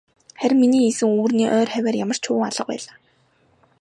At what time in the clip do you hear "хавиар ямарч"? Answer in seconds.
1.73-2.21